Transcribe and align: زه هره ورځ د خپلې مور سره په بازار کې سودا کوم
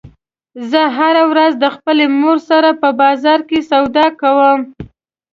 زه 0.69 0.81
هره 0.97 1.23
ورځ 1.31 1.53
د 1.59 1.65
خپلې 1.75 2.05
مور 2.19 2.37
سره 2.49 2.69
په 2.81 2.89
بازار 3.01 3.39
کې 3.49 3.59
سودا 3.69 4.05
کوم 4.21 4.59